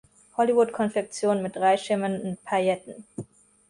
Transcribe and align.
Hollywood-Konfektion 0.35 1.43
mit 1.43 1.55
drei 1.57 1.77
schimmernden 1.77 2.37
Pailletten. 2.43 3.05